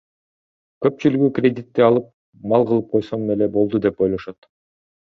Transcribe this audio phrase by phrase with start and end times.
[0.85, 2.09] Көпчүлүгү кредитти алып,
[2.55, 4.53] мал кылып койсом эле болду деп ойлошот.